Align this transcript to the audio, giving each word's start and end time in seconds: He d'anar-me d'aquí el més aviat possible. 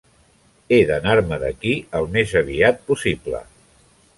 He 0.77 0.79
d'anar-me 0.91 1.39
d'aquí 1.45 1.75
el 1.99 2.09
més 2.17 2.35
aviat 2.41 2.81
possible. 2.89 3.47